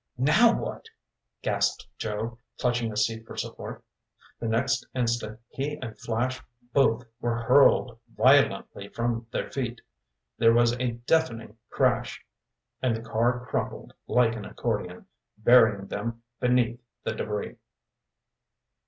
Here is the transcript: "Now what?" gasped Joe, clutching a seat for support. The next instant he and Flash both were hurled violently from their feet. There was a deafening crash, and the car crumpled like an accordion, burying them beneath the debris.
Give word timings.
"Now 0.17 0.57
what?" 0.59 0.85
gasped 1.43 1.87
Joe, 1.99 2.39
clutching 2.59 2.91
a 2.91 2.97
seat 2.97 3.23
for 3.27 3.37
support. 3.37 3.83
The 4.39 4.47
next 4.47 4.83
instant 4.95 5.39
he 5.49 5.75
and 5.79 5.95
Flash 5.99 6.41
both 6.73 7.05
were 7.19 7.39
hurled 7.43 7.99
violently 8.09 8.87
from 8.89 9.27
their 9.31 9.51
feet. 9.51 9.79
There 10.39 10.53
was 10.55 10.71
a 10.73 10.93
deafening 10.93 11.59
crash, 11.69 12.25
and 12.81 12.95
the 12.95 13.03
car 13.07 13.45
crumpled 13.45 13.93
like 14.07 14.35
an 14.35 14.45
accordion, 14.45 15.05
burying 15.37 15.85
them 15.85 16.23
beneath 16.39 16.81
the 17.03 17.13
debris. 17.13 17.57